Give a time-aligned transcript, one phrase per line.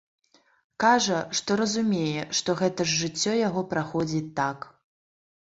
[0.83, 4.57] Кажа, што разумее, што гэта ж жыццё яго праходзіць так.